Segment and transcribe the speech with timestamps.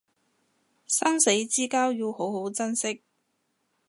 [0.87, 3.03] 生死之交要好好珍惜